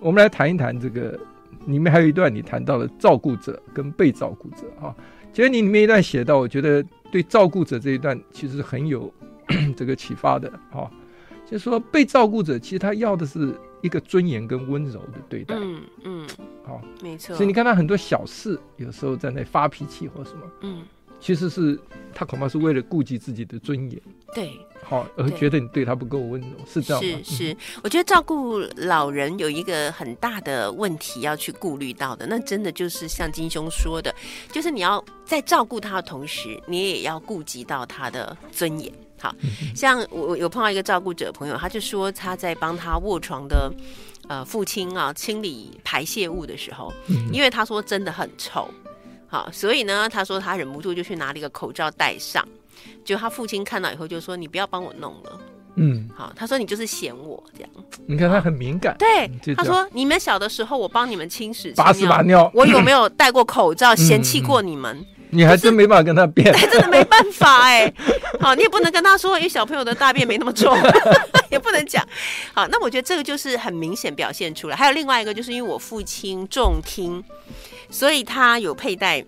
[0.00, 1.18] 我们来谈一谈这个，
[1.66, 4.94] 里面还有一段你谈到了照顾者跟被照顾者啊。
[5.32, 9.12] 其实你里面一段写到，我觉得对照顾者这一段其实很有
[9.76, 10.90] 这个启发的啊。
[11.44, 15.54] 就是说被照顾者其实他要的是一个尊严跟温柔的对待。
[15.56, 16.26] 嗯嗯，
[16.64, 17.36] 好，没错。
[17.36, 20.82] 所以你看他很多小事，有时候在那发脾气或什么，嗯，
[21.20, 21.78] 其实是
[22.12, 24.00] 他恐怕是为了顾及自己的尊严。
[24.34, 24.50] 对。
[24.88, 27.18] 好，而觉得你对他不够温柔，是这样吗？
[27.24, 34.14] 是是，我觉得照顾老人有一个很大的问题要去顾虑到的，那真的就是像金兄说的，
[34.52, 38.92] 就是你要在照顾他的同时，你也要顾及到他的尊严。
[39.18, 39.34] 好，
[39.74, 43.72] 像我有碰到一个照顾者朋友，他就说他在帮他卧床的
[44.28, 46.92] 呃父亲啊清理排泄物的时候，
[47.32, 48.70] 因为他说真的很臭，
[49.26, 52.46] 好，所以呢，他说他忍不住就去拿了一个口罩戴上。
[53.04, 55.40] 就他父亲看到以后就说：“你不要帮我弄了。”
[55.78, 57.70] 嗯，好，他说：“你就是嫌我这样。”
[58.08, 58.96] 你看他很敏感。
[58.98, 63.94] 对，他说：“你们小的时候，我帮你们清屎把屎把尿， 我有没有戴过口罩？
[63.94, 65.04] 嫌弃过你们？
[65.28, 67.92] 你还真没办法跟他辩， 真的没办法哎。
[68.40, 70.74] 好，你也不能跟他说，因为小朋友的大便没那么重，
[71.50, 72.02] 也不能讲。
[72.54, 74.76] 好，那我觉得这个就是很明显表现出来。
[74.76, 77.22] 还有另外一个，就是因为我父亲重听，
[77.90, 79.22] 所以他有佩戴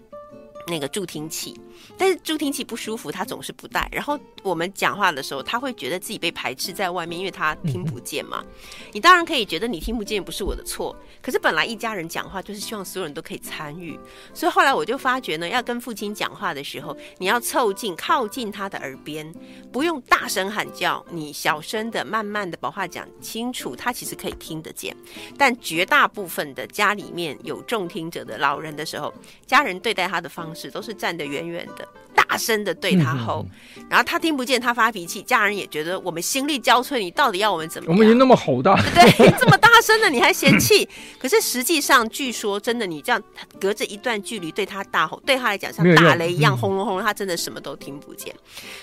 [0.69, 1.61] 那个助听器。”
[1.97, 3.89] 但是助听器不舒服，他总是不戴。
[3.93, 8.45] 然后我们讲话的时候，他会觉得自己被排斥在外面，因为他听不见嘛。
[8.93, 13.99] 你当然可以觉得你听不见不是我的错，可是本来一家人讲话就是希望所有人都可以参与。
[14.33, 19.33] 所以后来我就发觉呢，要跟父亲讲话的时候，你要凑近靠近他的耳边，
[19.73, 24.97] 不用大声喊叫，你小声的、慢慢的把话讲清楚，他其实可以听得见。
[25.37, 29.13] 但绝大部分的家里面有重听者的老人的时候，
[29.47, 31.87] 家人对待他的方式都是站得远远的。
[32.15, 37.95] 大声的对他吼，嗯、然后他听不见，他发脾气，家人也觉得我们心力交瘁，你到底要我们怎么样？
[37.95, 40.87] 我们已经那么吼大，对，这么大声的你还嫌弃？
[41.19, 43.23] 可是实际上，据说真的，你这样
[43.61, 48.35] 隔着一段距离对他大吼，对他来讲像打雷一样轰隆轰隆，他真的什么都听不见。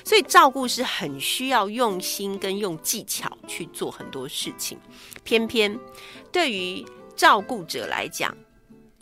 [0.04, 4.80] 所以照顾是很需要用心跟用技巧去做很多事情，
[5.24, 5.78] 偏偏
[6.32, 6.84] 对于
[7.16, 8.36] 照顾者来讲。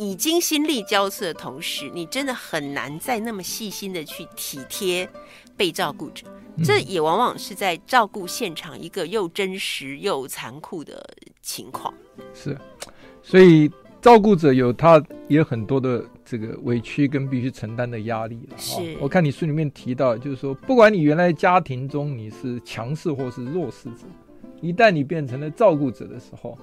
[0.03, 5.07] 已经心力交瘁的同时，你真的很难再那么细心的去体贴
[5.55, 6.27] 被照顾者，
[6.63, 11.07] 这也往往是在照顾现场一个又真实又残酷的
[11.41, 11.93] 情况。
[12.33, 12.57] 是，
[13.21, 18.57] 所以照顾者有他也有很多的这个委屈跟必须承担的压力了。
[18.57, 24.05] 是、哦，我看你书里面提到，就是说，不管你原来家庭中你是强势或是弱势者，
[24.61, 26.57] 一旦你变成了照顾者的时候，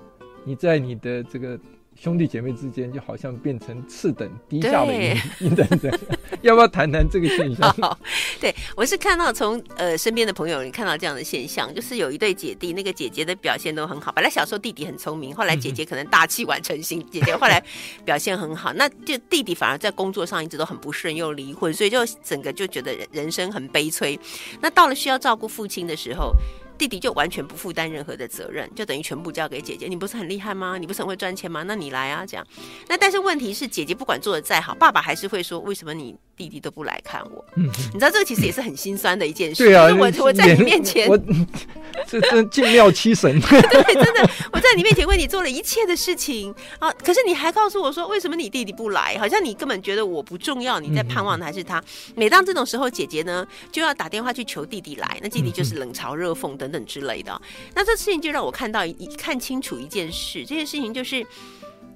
[0.45, 1.59] 你在你的这个。
[2.03, 4.95] 兄弟姐妹之间就好像变成次等低下的
[5.39, 6.01] 一等人，
[6.41, 7.71] 要不要谈谈这个现象？
[7.75, 7.99] 好，
[8.41, 14.11] 对，我是看到从呃身边的朋友，你看到这样的现象，就是有一对姐弟，那个姐姐的表现都很好。
[14.13, 17.63] 本来小时候弟弟很聪明，后来姐姐可能大器晚成型，姐姐后来
[18.03, 24.19] 表现很好，那就弟弟反而在工作上一直都很不顺，又离婚，所以就整个就觉得人人生很悲催。
[24.63, 26.35] 那到了需要照顾父亲的时候。
[26.81, 29.87] 弟弟就完全不负担任何的责任，就等于全部交给姐姐。
[29.87, 30.79] 你不是很厉害吗？
[30.79, 31.63] 你不是很会赚钱吗？
[31.65, 32.47] 那你来啊，这样。
[32.89, 36.17] 那但是问题是，姐姐不管做的再好，爸爸还是会说：为什么你？
[36.41, 39.63] 弟弟都不来看我，嗯，你知道这个其实也是很心酸的一件事。
[39.63, 41.15] 对啊，我我在你面前，我
[42.09, 49.19] 这这尽庙七神， 对，真的，我在你面前为你做了一切的事情啊，可是你还告诉我说，为什么你弟弟不来？
[49.19, 51.85] 好像你根本觉得我不重要，你在盼望的还是他。
[52.15, 57.41] 每当这种时候，姐姐呢就要打电话去求弟弟来，那弟弟就是冷嘲热讽等等之类的。
[57.75, 61.27] 那这事情就让我看到一看清楚一件事，这件事情就是。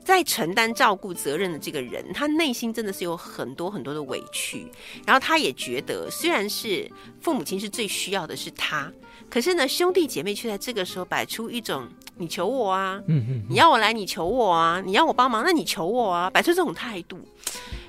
[0.05, 4.67] 在承担照顾责任的这个人，他内心真的是有很多很多的委屈，
[5.07, 6.87] 然后他也觉得，虽然是
[7.23, 8.93] 父母亲是最需要的是他，
[9.31, 17.19] 可是呢，兄弟姐妹却在这个时候摆出一种你求我啊，嗯嗯你要我来，你求我啊，你要我帮忙，那你求我啊，摆出这种态度，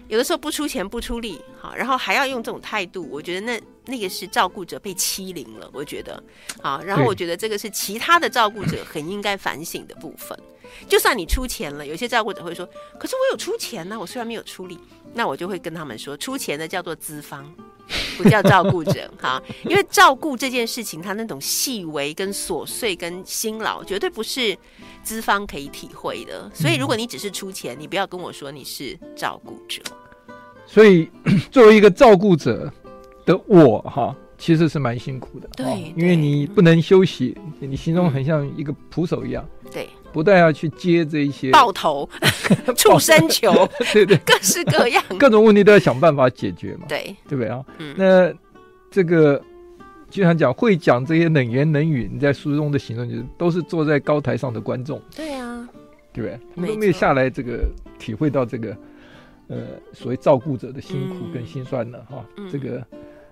[0.08, 6.22] 有的时候不出钱不出力，好，然后还要用这种态度，我觉得那那个是照顾者被欺凌了，我觉得，
[6.62, 10.38] 好，然后我觉得这个是其他的照顾者很应该反省的部分。
[10.90, 12.68] 就算你出钱了，有些照顾者会说
[13.00, 14.78] ：“可是我有出钱呢、啊，我虽然没有出力。”
[15.14, 17.50] 那我就会跟他们说：“出钱的叫做资方，
[18.18, 19.42] 不叫照顾者 哈。
[19.64, 24.58] 因为照顾这件事情，他那种细微、跟琐碎、跟辛劳，绝对不是
[25.06, 26.52] 资方可以体会的。
[26.54, 29.82] 所以，如果你只是出钱，你不要跟我说你是照顾者。
[30.66, 31.10] 所以，
[31.52, 32.70] 作为一个照顾者
[33.26, 35.48] 的我哈，其实是蛮辛苦的。
[35.56, 39.48] 对，对，因为你不能休息，你心中很像一个捕手一样。
[39.72, 39.88] 对。
[40.12, 42.10] 不但要去接这一些爆头、
[42.78, 43.52] 畜生球，
[43.92, 47.62] 对对，各式各样， 各种问题都要想办法解决嘛，对，对不对啊？
[47.80, 48.34] 嗯，那
[48.90, 49.44] 这个
[50.16, 54.98] 经常讲会讲这些冷言冷语，你在书中的形容就是都是坐在高台上的观众。
[55.14, 55.68] 对啊，
[56.14, 56.40] 对不对？
[56.56, 57.66] 他们都没有下来这个
[58.00, 58.78] 体会到这个
[59.50, 59.58] 呃
[59.92, 61.98] 所谓照顾者的辛苦跟辛酸呢。
[62.10, 62.50] 哈、嗯哦。
[62.50, 62.82] 这个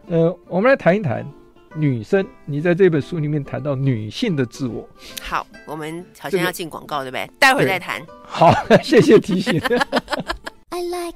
[0.08, 1.26] 呃，我们来谈一谈
[1.74, 2.28] 女生。
[2.44, 4.86] 你在这本书里面谈到女性的自我。
[5.22, 7.38] 好，我们好像要进广告，这个、对不对？
[7.40, 8.06] 待会儿再谈。
[8.24, 9.58] 好， 谢谢提醒。
[10.68, 11.16] I like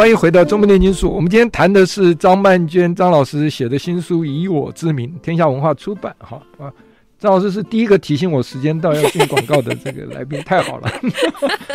[0.00, 1.10] 欢迎回到中部炼金术。
[1.10, 6.16] 我们今天谈的是张曼娟张老师写的新书《以我之名》，天下文化出版。
[6.18, 6.72] 哈啊，
[7.18, 10.90] 张老师是第一个提醒我时间到要进广告的这个来宾， 太好了。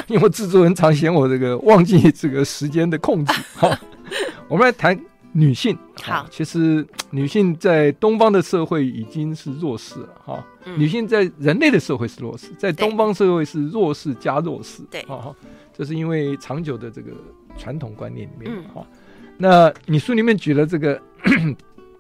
[0.08, 3.32] 因为制作人常嫌我这个忘记这个时间的控制。
[3.54, 3.80] 哈，
[4.50, 5.00] 我们来谈。
[5.38, 10.42] 女性好，其实女性在东方的社会已经是弱势了哈。
[10.64, 14.82] 嗯、女性在人类的社会是弱势，在东方社会是弱势加弱势。
[14.90, 15.36] 对，哈，
[15.78, 17.12] 这是因为长久的这个
[17.58, 19.28] 传统观念里面哈、嗯。
[19.38, 21.02] 那你书里面举了这个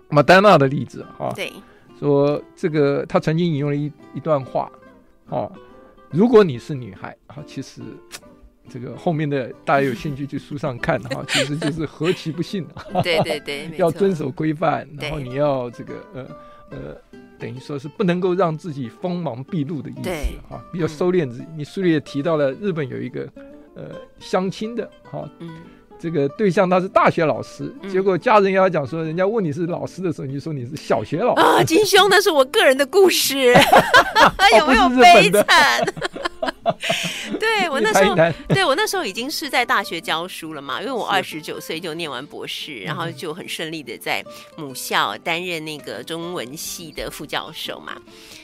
[0.10, 1.52] 马丹娜的例子哈，对，
[2.00, 4.72] 说这个他曾经引用了一一段话，
[5.28, 5.52] 哈，
[6.10, 7.82] 如果你是女孩，哈，其实。
[8.68, 12.84] 这个后面的大家有兴趣去书上看哈， 其实就是何其不幸啊！
[13.04, 16.28] 对对对， 要遵守规范，然后你要这个呃
[16.72, 20.10] 呃，等于说是不能够让自己锋芒毕露的意思
[20.50, 21.44] 哈，比较收敛自己。
[21.44, 23.32] 嗯、你书里也提到了日本有一个
[23.76, 23.84] 呃
[24.20, 25.50] 相亲的哈，嗯，
[26.00, 31.42] 这个对象他是大学老师，嗯、结果家人要讲说，人家问你是老师的时候，你就说你是小学老师。
[31.42, 33.54] 啊，金兄，那是我个人的故事，
[34.58, 35.86] 有没有悲惨？
[37.40, 38.16] 对我那时候，
[38.50, 44.24] 对我那时候已经是在大学教书了嘛，因为我二十九岁就念完博士，然后就很顺利的在
[44.58, 47.96] 母校担任那个中文系的副教授嘛。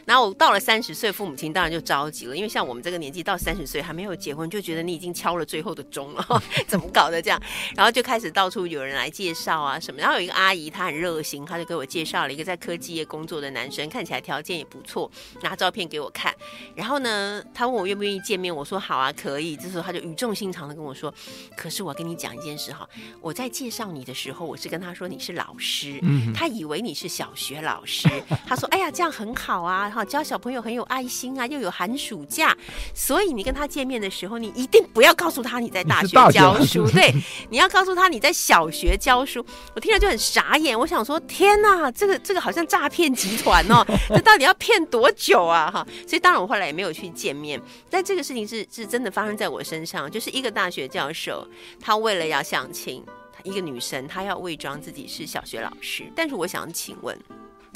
[0.06, 7.42] 然后我到了三十岁，父母亲当然就着急了，因为像我们这个年纪到三十岁还没有结婚，就觉得你已经敲了最后的钟了， 怎么搞的这样？
[7.76, 10.02] 然后就开始到处有人来介绍啊什么。
[10.02, 15.10] 然后有一个阿姨，她很热心，她就给我介绍了一个在科技业工作的男生，看起来条件也不错，
[15.42, 16.34] 拿照片给我看。
[16.76, 19.56] 然后呢，他问我愿不愿意见面，我说好啊，可以。
[19.56, 21.14] 这时候他就语重心长的跟我说
[21.56, 22.88] ：“可是我跟你讲一件事哈，
[23.22, 26.02] 我在介绍你的时候，我是跟他说你是老师，
[26.34, 28.10] 他以为你是小学老师。
[28.48, 32.56] 他说：哎呀，这样很好啊。” 哈，教小朋友很有爱心啊，又有寒暑假，
[32.94, 37.14] 所以你跟他见面的时候，你一定不要告诉他你在大学教书， 对，
[37.50, 39.46] 你要告诉他你在小学教书。
[39.76, 45.70] 我听了就很傻眼，我想说，天哪，这个这个好像诈骗集团哦，这到底要骗多久啊？
[45.70, 51.48] 哈，所以当然我后来也没有去见面，但这个事情是是真的发生在我身上，就是一个大学教授，
[51.80, 53.04] 他为了要相亲，
[53.44, 57.18] 一个女生，她要伪装自己是小学老师，但是我想请问。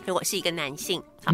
[0.06, 1.34] 如果是一个男性，啊，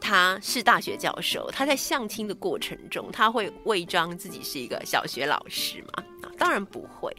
[0.00, 6.04] 他是大学教授，他在相亲的过程中，他会伪装自己是一个小学老师吗？
[6.22, 7.14] 啊，当然不会。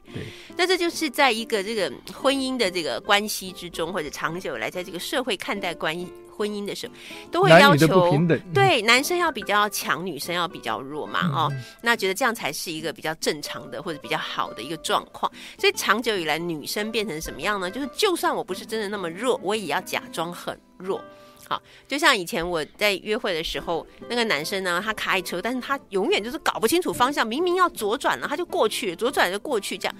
[0.57, 6.11] 那这就是在一个这个婚姻的这个关系之中，或者长久以来在这个社会看待关系。
[6.35, 6.93] 婚姻的时候，
[7.31, 8.11] 都会要求
[8.53, 15.31] 对男生要比较强，女生要比较弱嘛，哦，那觉得这样才是一个比较正常的或者比较好的一个状况。
[15.59, 17.69] 所以长久以来，女生变成什么样呢？
[17.69, 20.99] 就是就算我不是真的那么弱，我也要假装很弱。
[21.47, 29.95] 好，就像以前我在约会的时候，那个男生呢，他开车，但是他永远就是搞不清楚方向，明明要左转了，他就过去，左转就过去这样。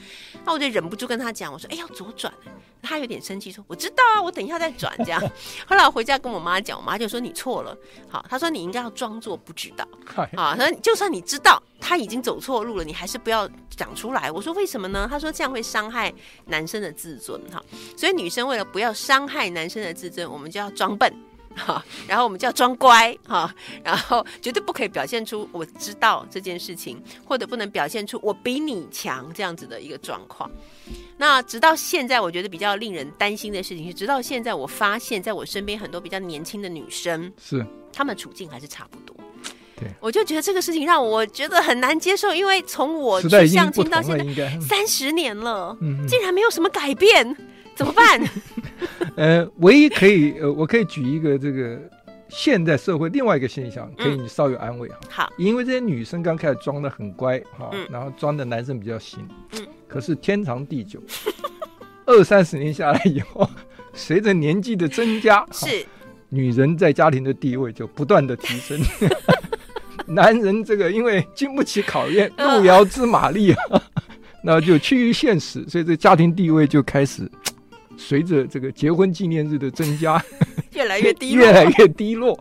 [0.46, 2.34] 那我就忍不住跟他讲，我说：“哎，要左转。”
[2.82, 5.22] 他有点生气，说：“我知道啊，我等一下再转。”这样。
[5.66, 7.78] 后来我回家跟我妈讲，我妈就说：“你错了。”
[8.10, 9.88] 好，他说：“你应该要装作不知道。”
[10.36, 16.12] 啊，他说：“就算你知道他已经走错路了，你还是不要讲出来。”我说：“为什么呢？”他说：“这样会伤害
[16.46, 17.62] 男生的自尊。”哈，
[17.98, 21.14] 所以女生为了不要伤害男生的自尊，我们就要装笨。
[21.56, 30.50] 哈，然后我们就要装乖哈，然后绝对不可以表现出我知道这件事情，或者不能表现出我比你强这样子的一个状况。
[31.18, 39.16] 那直到现在，我觉得比较令人担心的事情是，直到现在我发现，在我身边很多比较年轻的女生，是她们处境还是差不多。
[39.84, 47.36] 对，我就觉得这个事情让我觉得很难接受，因为从我去相亲到现在三十年了，竟然没有什么改变。
[47.76, 48.22] 怎么办？
[49.18, 51.80] 呃，唯一可以呃，我可以举一个这个
[52.30, 55.00] 现在社会另外一个现象，可以你稍有安慰哈。
[55.10, 59.28] 好、嗯，因为这些女生刚开始装的很乖哈、嗯，然后装的男生比较行。
[59.54, 59.66] 嗯。
[59.88, 61.02] 可是天长地久，
[62.06, 63.50] 二三十年下来以后，
[63.92, 65.84] 随着年纪的增加，是
[66.30, 68.80] 女人在家庭的地位就不断的提升。
[70.14, 73.82] 男人这个因为经不起考验， 路遥知马力啊，
[74.44, 77.30] 那就趋于现实，所以这家庭地位就开始。
[77.96, 80.22] 随着这个结婚纪念日的增加，
[80.74, 82.36] 越来越低，越来越低落。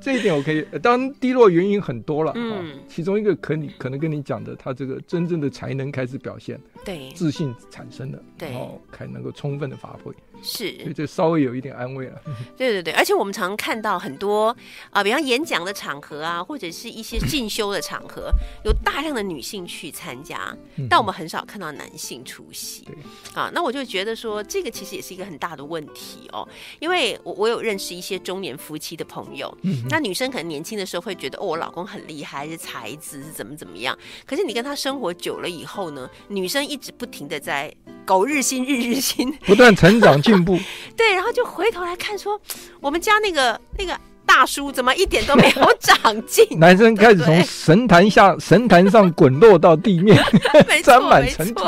[0.00, 0.64] 这一点我可以。
[0.82, 10.12] 当然低落原因很多了，嗯、哦，其中一个可你可能跟你讲的，他这个真正的才能开始表现，对，自信产生了，对，然后才能够充分的发挥。
[10.42, 12.20] 是，所以这稍微有一点安慰了。
[12.56, 14.48] 对对对，而且我们常常看到很多
[14.90, 18.30] 啊、呃，比方演讲的场合啊，或者是一些进修的场合，
[18.64, 20.56] 有大量的女性去参加，
[20.88, 22.82] 但我们很少看到男性出席。
[22.84, 22.94] 对。
[23.34, 26.46] 啊，那我就觉得说，这个其实也是一个很大的问题哦，
[26.78, 37.72] 因为我我有认识一些中年夫妻的朋友，嗯、那女生可能年轻的时候会觉得哦，我老公很厉害，是才子，是怎么怎么样，可是你跟他生活久了以后呢，女生一直不停的在
[38.06, 40.20] 苟日新，日日新，不断成长。
[40.28, 40.58] 进步
[40.96, 42.40] 对，然后就回头来看说，
[42.80, 46.46] 我们家那个那个大叔怎么一点都没有 长进？
[46.58, 50.22] 男生开始从神坛下神坛上滚落到地面，
[50.84, 51.64] 沾满尘土。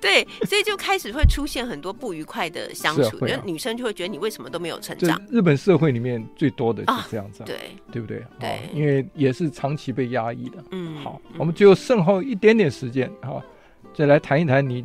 [0.00, 5.20] 对，所以就开始会出现很多不愉快的相处，因为、啊、女生就会觉得你为什么都没有成长？
[5.30, 7.56] 日本社会里面最多的是这样子、对
[7.90, 8.24] 对不对？
[8.38, 10.64] 对，因为也是长期被压抑的。
[10.70, 13.42] 嗯，好，我们就剩后一点点时间，好，
[13.94, 14.84] 再来谈一谈你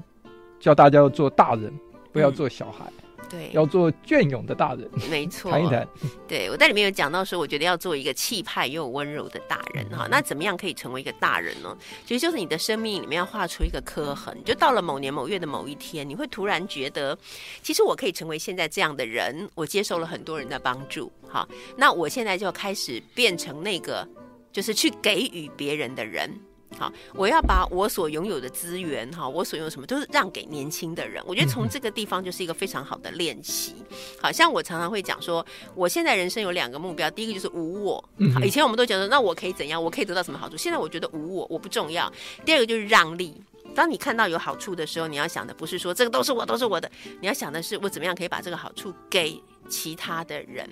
[0.60, 1.72] 教大家要做大人。
[2.12, 2.86] 不要做小孩，
[3.18, 5.52] 嗯、对，要做隽永的大人，没错。
[5.52, 5.88] 谈一谈，
[6.28, 10.10] 对我在里面有讲到说，我觉得要做一个气派又温柔的大人哈、嗯。
[10.10, 11.78] 那怎么样可以成为一个大人呢？
[12.06, 17.18] 其实就是你的生命里面要画出一个刻痕，就到了某年某月的某一天，你会突然觉得，
[17.62, 19.48] 其实我可以成为现在这样的人。
[19.56, 24.08] 我接受了很多人的帮助，哈，那我现在就开始变成那个，
[24.52, 26.32] 就是去给予别人的人。
[26.78, 31.24] 好，我要把我所拥有的资源，哈，我所拥有什么都是让给年轻的人。
[31.26, 33.76] 我觉得从这个地方就是一个非常好的练习。
[34.20, 35.44] 好像我常常会讲说，
[35.76, 38.04] 我现在人生有两个目标，第一个就是无我。
[38.34, 39.82] 好，以前我们都讲说，那我可以怎样？
[39.82, 40.58] 我可以得到什么好处？
[40.58, 42.12] 现在我觉得无我，我不重要。
[42.46, 43.34] 第二个就是让利。
[43.74, 46.92] 当你看到有好处的时候，你要想的不是说这个都是我，都是我的，
[47.22, 50.70] 你要想的是我怎么样可以把这个好处给其他的人。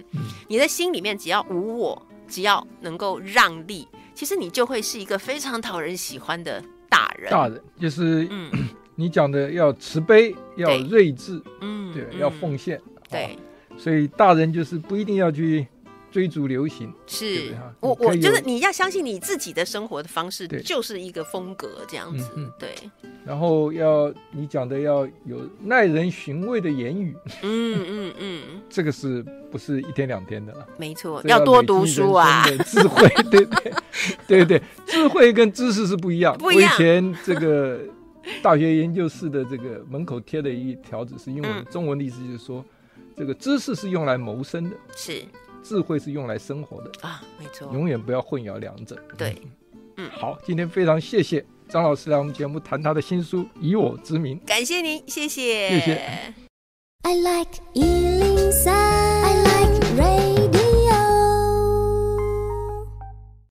[0.48, 3.88] 你的心里面只要无我，只要能够让利。
[4.16, 7.30] 其实你就会是一个非常讨人喜欢的大人。
[7.30, 8.50] 大人就是，嗯，
[8.96, 13.38] 你讲的要慈悲，要睿智，嗯，对，要奉献，对。
[13.78, 15.68] 所以大人就是不一定要去
[16.16, 17.54] 追逐流行，是。
[17.82, 22.74] 我我就是你要相信你自己的生活的方式就是一个风格这样子，对。
[23.26, 30.66] 然后要你讲的要有耐人寻味的言语，嗯嗯嗯，这个是不是一天两天的了？
[30.78, 33.74] 没错，要多读书啊，智慧， 对对
[34.26, 36.38] 对对，智慧跟知识是不一样。
[36.38, 36.72] 不一样。
[36.72, 37.82] 我以前这个
[38.42, 42.64] 大学研究室的这个门口贴的一条子是英文，嗯、中文的意思就是说，
[43.18, 45.22] 这个知识是用来谋生的，是。
[45.68, 46.92] 智慧是用来生活的。
[47.02, 48.96] 啊，没错，永远不要混淆两者。
[49.18, 49.36] 对，
[49.98, 56.34] 嗯，好，今天非常谢谢张老师来我们节目谈他的新书《以我之名》，感谢您，谢谢，谢谢。
[57.02, 57.52] I like